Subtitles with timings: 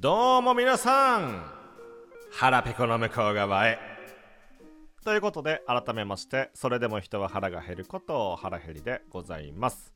[0.00, 1.42] どうも皆さん
[2.30, 3.80] 腹ペコの向こう側へ。
[5.04, 9.92] ということで改めましてそれでも人は腹が減ることを腹減りでございます。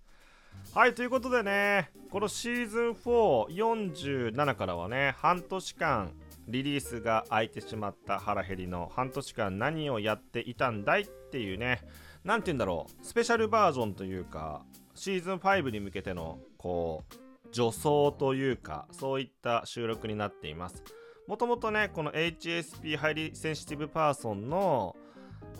[0.74, 6.12] はいということでねこのシーズン447からはね半年間
[6.48, 11.80] リリースが空いてしまった腹減りの半年間何をやっていたんだいっていうね
[12.24, 14.64] 何て言うんだろうスペシャルバージョンというか
[14.96, 17.21] シーズン5に向けてのこう
[17.52, 20.82] 助走というかそういった収録になっています。
[21.28, 24.96] もともとねこの HSP ハイリセンシティブパーソンの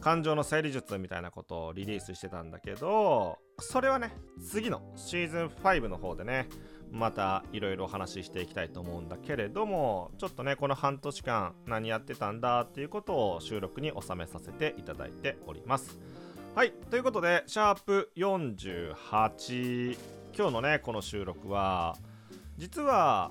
[0.01, 4.13] 感情の整理術みたいなことをリリースしてたんだけどそれはね
[4.45, 6.49] 次のシーズン5の方でね
[6.91, 15.99] またいろいろお話ししていきたいと思うんだけれどもちょっとねこの半年間何やってたんだっていうことを収録に収めさせていただいております。
[16.55, 19.97] はいということでシャープ48
[20.37, 21.97] 今日のねこの収録は
[22.57, 23.31] 実は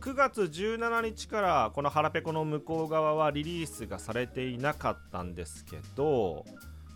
[0.00, 6.44] 9月17日からこの腹ペコの向こう側はリリースがされていなかったんですけど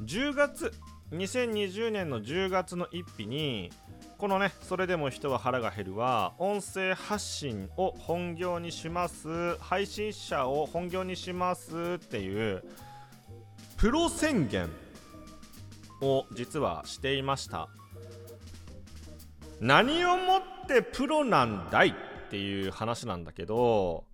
[0.03, 0.73] 10月
[1.13, 3.71] 2020年の10月の1日に
[4.19, 9.57] このねそれでも人は腹が減るは音声発信を本業にします。
[9.59, 12.65] 配信者を本業にしますっていう
[13.77, 14.71] プロ宣言
[16.01, 17.69] を実はしていました。
[19.61, 24.05] 何をもってプロなんだいっていう話なんだけど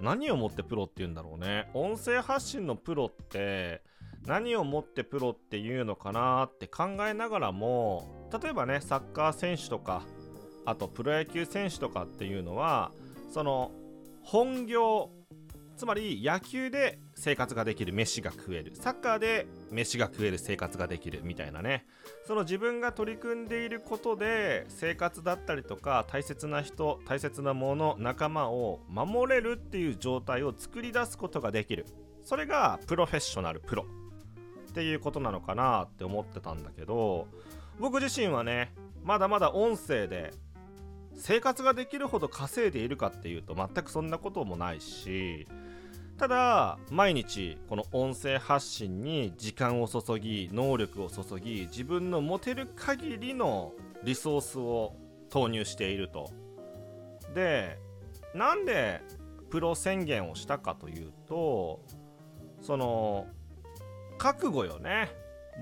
[0.00, 1.70] 何をもってプロって言うんだろうね。
[1.74, 3.82] 音声発信のプロって
[4.26, 10.02] 何をもってプロっていうのかなって考えながらも例えばねサッカー選手とか
[10.64, 12.92] あとプロ野球選手とかっていうのは
[13.32, 13.72] その
[14.22, 15.10] 本業
[15.76, 18.72] つまり野球で生活ができる飯が食える。
[18.74, 21.86] サッカーで飯が食える生活ができるみたいなね。
[22.26, 31.86] その自分が取り組んでいることで生活だったりとか大切な人大切なもの仲間を守れるっていう状態を作り出すことができる。
[32.22, 33.86] それがプロフェッショナルプロ。
[34.72, 37.28] っていうことなのかなって思ってたんだけど
[37.78, 38.72] 僕自身はね
[39.04, 40.32] まだまだ音声で
[41.14, 45.46] 生活ができるほど稼いでいるかっていうと全くそんなこともないし
[46.18, 53.72] ただ毎日この音声発信に時間を注ぎ能力を注ぎ自分の持てる限りの
[54.04, 54.94] リソースを
[55.30, 56.30] 投入していると。
[57.34, 57.78] で
[58.34, 59.00] なんで
[59.50, 61.80] プロ宣言をしたかというと
[62.60, 63.26] その
[64.18, 65.10] 覚悟よね。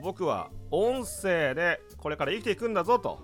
[0.02, 3.20] 僕は音声でこれから生きていくんだぞと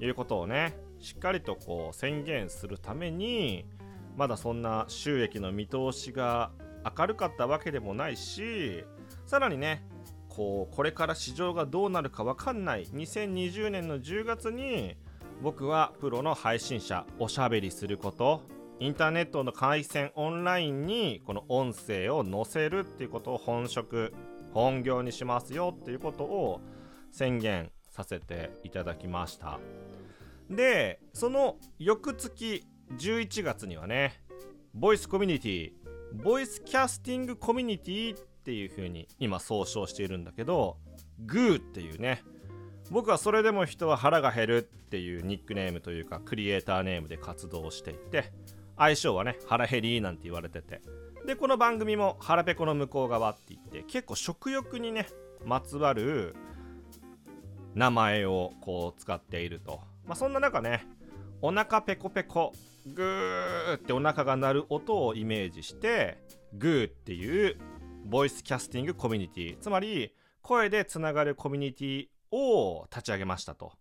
[0.00, 0.76] いうことをね
[1.06, 3.64] しっかりとこう宣言するために
[4.16, 6.50] まだそんな収益の見通しが
[6.98, 8.82] 明るかったわけでもないし
[9.24, 9.86] さらにね
[10.28, 14.96] こうこれから市場がどうなるか分かんない2020年の10月に
[15.42, 18.42] 僕はプロの配信者おしゃべりすること
[18.80, 24.12] インターネットの回線オンラインにこの音声を載せるっていうことを本職
[24.52, 26.60] 本業にしますよっていうことを
[27.12, 29.60] 宣言させていただきました。
[30.50, 32.64] でその翌月
[32.98, 34.20] 11月にはね
[34.74, 35.72] ボイスコミュニティ
[36.12, 40.76] ボイスキャスティングコミュニティっていう風に今総称しているんだけど
[41.24, 42.22] グーっていうね
[42.90, 48.32] 僕はそれでも人は腹が減るっていうニックネームというかクリエイターネームで活動していて
[48.76, 50.80] 相性はね腹減りなんて言われてて
[51.26, 55.08] でこの番組も腹ペコの向こう側って言って結構食欲にね
[55.44, 56.36] まつわる
[57.74, 59.80] 名前をこう使っていると。
[60.06, 60.86] まあそんな中ね
[61.42, 62.52] お腹ペコペコ
[62.94, 66.18] グーってお腹が鳴る音をイメージして
[66.54, 67.56] グーっていう
[68.04, 73.72] ボイスキャスティングコミュニティつまり声でつながるコミュニティを立ち上げましたと。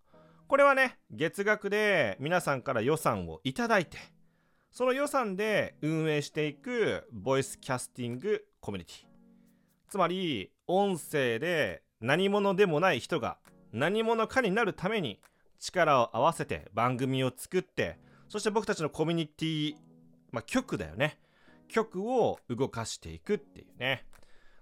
[0.48, 3.98] これはね月額で皆さんから予算をいただいて
[4.72, 9.06] その予算で運営していくボイスキャスティングコミュニティ。
[9.90, 13.38] つまり音声で何者でもない人が
[13.72, 15.20] 何者かになるために
[15.60, 17.98] 力を合わせて番組を作って
[18.30, 19.76] そして僕たちのコミュニティ、
[20.32, 21.20] まあ、局だよね。
[21.68, 24.06] 局を動かしていくっていうね。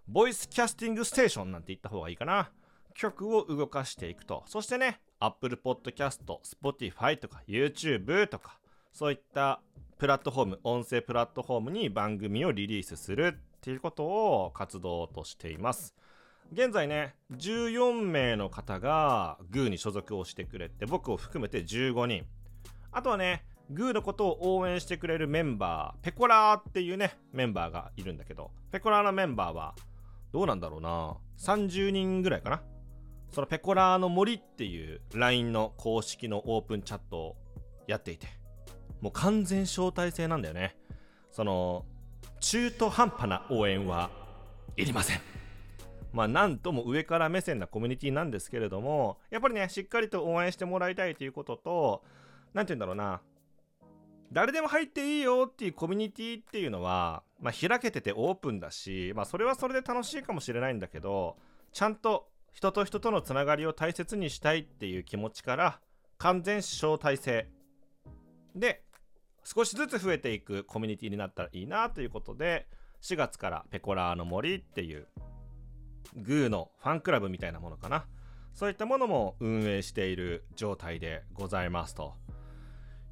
[0.07, 2.51] ボイスキャスティングステーションなんて言った方がいいかな。
[2.93, 4.43] 曲を動かしていくと。
[4.45, 8.59] そしてね Apple Podcast、Spotify とか YouTube とか
[8.91, 9.61] そういった
[9.97, 15.95] プラットフォーム音声プラットフォームに番組をリリースするっていうことを活動としています。
[16.51, 22.25] 現在ね14名の方が GOO に所属をしてくれて僕を含めて15人。
[22.91, 29.73] あとはねグーのことを応援してくれるメンバーペコラーっていうねメンバーがいるんだけどペコラーのメンバーは
[30.31, 31.15] どうなんだろうな。
[31.39, 32.61] 30人ぐらいかな。
[33.31, 37.35] そのペコラーの森っていう LINE の公式のオープンチャットを
[37.87, 38.27] やっていて
[39.01, 40.77] もう完全招待制なんだよね。
[41.31, 41.85] その
[42.39, 44.11] 中途半端な応援は
[44.77, 45.42] いりません。
[46.13, 52.03] まあなんとも上から目線なコミュニティなんですけれどもやっぱりねしっかりと応援してもらいたいということと
[52.53, 53.21] 何て言うんだろうな。
[54.31, 61.37] 誰でも入っていいよっていうコミュニティっていうのは、まあ、開けててオープンだし、まあ、それはそれで楽しいかもしれないんだけど
[61.71, 65.79] ちゃんと人と人とのつながりを大切にしたいっていう気持ちから
[66.17, 67.47] 完全招待制。
[68.55, 68.83] で
[69.43, 72.67] 少しずつ増えていくコミュニティになったらいいなということで
[73.01, 75.07] 4月からペコラーの森っていう
[76.15, 78.05] グーのファンクラブみたいなものかな。
[78.53, 82.13] そういったものも運営している状態でございますと。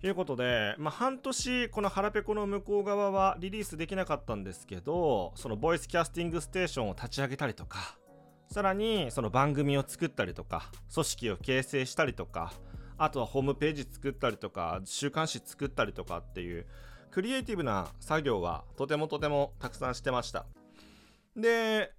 [0.03, 7.99] いうことで、まあ、半年この腹ペコの向こう側はリリースできなかったんですけどそのボイスキャスティングステーションを立ち上げたりとか
[8.49, 12.51] さらにその番組を作ったりとか組織を形成したりとか
[12.97, 16.65] あとはホームページ作ったりとか週刊誌作ったりとかっていう
[17.11, 20.45] クリエイティブな作業はとてもとてもたくさんしてました。
[21.35, 21.93] で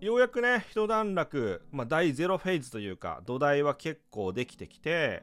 [0.00, 5.22] ようやくね一段落、まあ、第0フェーズというか土台は結構できてきて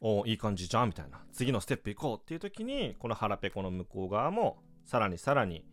[0.00, 1.20] おいい感じじゃんみたいな。
[1.32, 5.64] 次のステップ行こうっていう時にこの腹ペコの向こう側もさらにさらに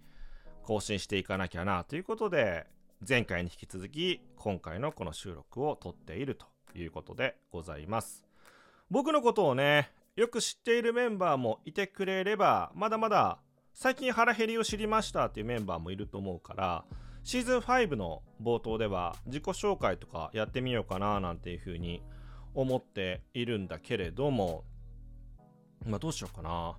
[0.64, 2.68] 更新していかなきゃなということで
[3.08, 6.46] 前回に引き続き今回のこの収録を撮っていると
[6.76, 8.26] いうことでございます。
[8.92, 13.40] 僕のことをねよく知っているメンバーもいてくれればまだまだ
[13.74, 16.84] 最近腹減りを知りましたっていうメンバーもいると思うから
[17.30, 22.02] シーズン5の冒頭では自己紹介とかやってみようかななんていう風に
[22.56, 24.64] 思っているんだけれども
[25.86, 26.76] まあどうしようかな。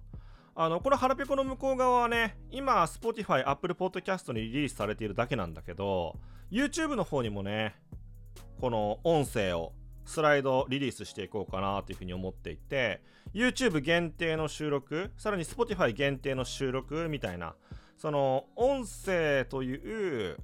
[0.56, 6.16] あのこの腹ペコの向こう側はね今 Spotify、Apple Podcast にリリースされているだけなんだけど
[6.50, 7.76] YouTube の方にもね
[8.60, 9.72] この音声を
[10.04, 17.54] スライドリリースしていこうかなというふうに思っていて YouTube 限定の収録さらに Spotify 限定の収録みたいな
[18.00, 20.38] その音声という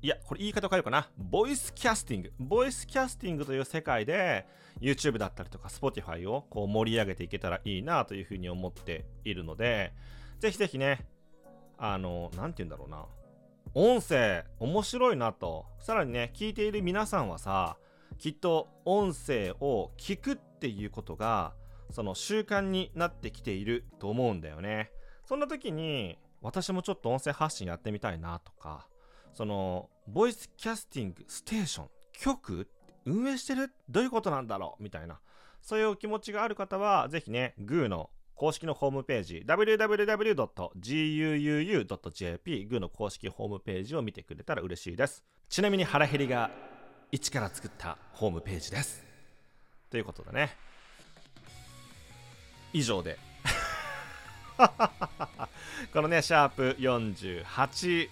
[0.00, 1.06] いやこれ言い方変えるかな。
[1.18, 4.46] ボイスキャスティングボイスキャスティングという世界で
[4.80, 9.92] YouTube だったりとか Spotify をこう盛り上げていけたらいいなというふうに思っているので
[10.40, 11.06] ぜひぜひね
[11.76, 13.04] あの何て言うんだろうな。
[13.74, 15.66] 音声面白いなと。
[15.80, 17.76] さらにね聞いている皆さんはさ
[18.16, 21.52] きっと音声を聞くっていうことが
[21.90, 24.90] その習慣になってきていると思うんだよね。
[25.26, 28.86] そんな時に私もちょっと音声発信やってみたいなとか
[29.32, 32.68] そのボイスキャスティングステーション局
[33.06, 33.72] 運営してる？
[33.88, 34.82] どういうことなんだろう？
[34.82, 35.18] みたいな。
[35.60, 40.34] そういう気持ちがある方はぜひね GOO の公式のホームページ www.guuu.jp
[42.66, 45.24] グーの公式ホームページを見てくれたら嬉しいです。
[45.48, 46.50] ちなみに腹減りが
[47.10, 49.04] 一から作ったホームページです。
[49.90, 50.56] ということでね。
[52.72, 53.18] 以上で。
[55.92, 58.08] このねシャープ48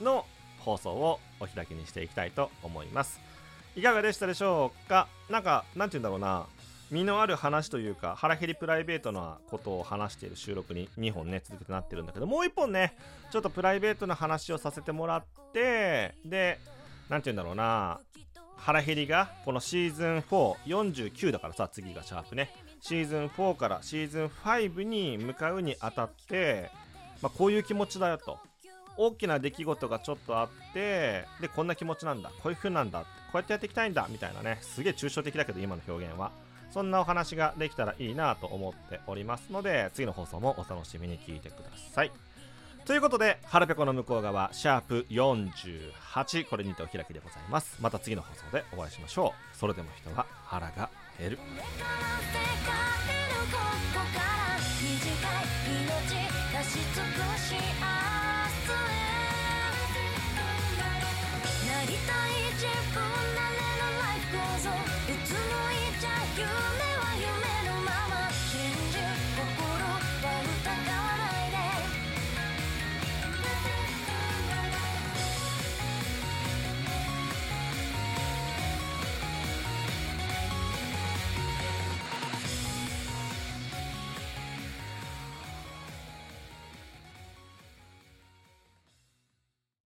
[0.00, 0.26] の
[0.60, 3.20] 放送をお開きにしていきたいと思います。
[3.76, 5.08] いかがでしたでしょうか？
[5.28, 6.46] なんかなんて言うんだろうな。
[6.90, 12.96] 身のある話というか腹減りプライベートなことを話している収録に2本ね続けてなってるんだけどもう1本ね
[13.32, 16.60] ちょっとプライベートな話をさせてもらってで
[17.08, 18.00] 何て言うんだろうな。
[18.56, 22.50] 腹減りがこのシーズン449だからさ次がシャープね。
[22.86, 26.70] シーズン4からシーズン5に向かうにあたって、
[27.22, 28.38] まあ、こういう気持ちだよと。
[28.98, 32.30] 大きな出来事がちょっとあってでこんな気持ちなんだ。
[32.42, 33.00] こういう風なんだ。
[33.00, 34.06] こうやってやっていきたいんだ。
[34.10, 34.58] みたいなね。
[34.60, 36.30] すげえ抽象的だけど今の表現は。
[36.72, 42.12] そんなお話ができたらいいなと思っておりますので次の放送もお楽しみに聞いてください。
[42.84, 47.78] ということで、ハルペコの向こう側、シャープ48、これにてお開きでございます。
[47.80, 49.56] また次の放送でお会いしましょう。
[49.56, 51.38] それでも人は腹が減る。